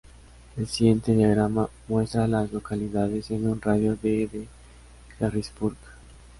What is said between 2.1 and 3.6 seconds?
a las localidades en